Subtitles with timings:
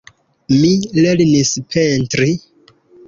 [0.61, 0.71] Mi
[1.01, 2.31] lernis pentri.